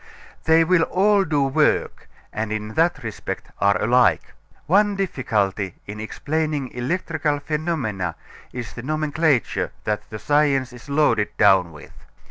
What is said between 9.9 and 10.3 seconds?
the